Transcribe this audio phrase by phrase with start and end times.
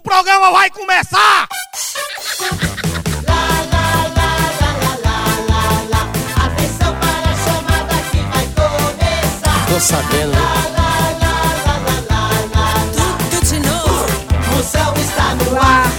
[0.00, 1.46] O programa vai começar!
[6.36, 9.66] Atenção para a chamada que vai começar.
[9.68, 10.32] Tô sabendo?
[12.96, 14.06] Tudo de novo.
[14.50, 15.90] Moção está no ar.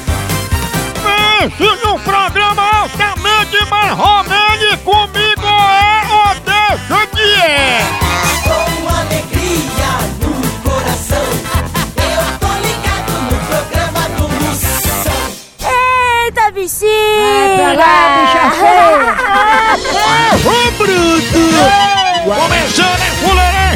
[16.62, 17.73] Eita,
[18.13, 19.15] bexiga!
[20.45, 21.43] Ô bruto!
[22.23, 22.90] Começando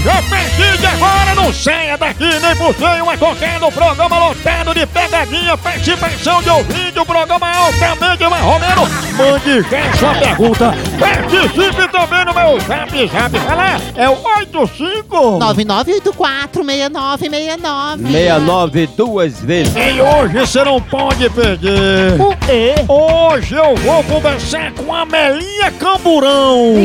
[0.09, 0.25] a fuleiragem
[0.55, 6.41] ofensiva agora não saia daqui nem por nenhuma qualquer no programa lotado de pegadinha, participação
[6.41, 8.87] de ouvinte, o programa altamente marromeno.
[9.17, 10.73] Mande já sua pergunta.
[10.99, 13.37] Participe também no meu zap zap.
[13.39, 18.11] Vai lá, é o 85 99846969.
[18.11, 19.73] 69 duas vezes.
[19.75, 22.19] E hoje você não pode perder.
[22.19, 22.73] O quê?
[22.87, 26.75] Hoje eu vou conversar com a Melinha Camburão.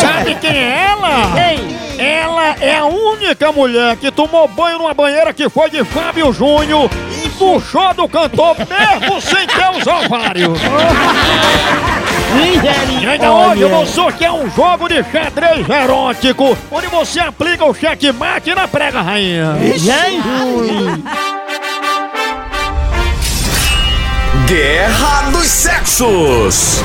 [0.00, 1.34] Sabe quem é ela?
[1.98, 6.90] Ela é a única mulher que tomou banho numa banheira que foi de Fábio Júnior
[7.24, 10.58] e puxou do cantor mesmo sem ter os ovários.
[12.36, 17.74] E ainda hoje eu vou sortear um jogo de xadrez erótico, onde você aplica o
[17.74, 19.56] checkmate na prega rainha.
[24.46, 26.82] Guerra dos Sexos.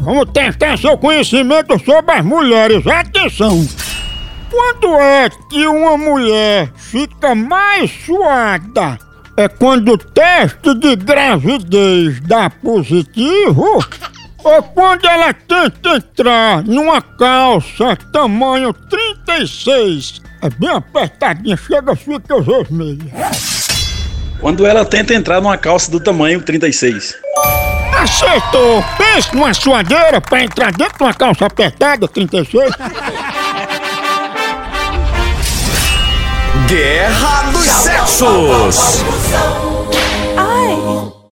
[0.00, 2.86] Vamos testar seu conhecimento sobre as mulheres.
[2.86, 3.66] Atenção!
[4.50, 8.98] Quando é que uma mulher fica mais suada?
[9.36, 13.78] É quando o teste de gravidez dá positivo?
[14.42, 20.22] Ou quando ela tenta entrar numa calça tamanho 36?
[20.42, 23.12] É bem apertadinha, chega, fica vermelha.
[24.40, 27.14] Quando ela tenta entrar numa calça do tamanho 36.
[28.00, 28.82] Acertou!
[28.96, 32.72] Pense numa suadeira pra entrar dentro de uma calça apertada 36.
[36.66, 39.04] Guerra dos Sexos.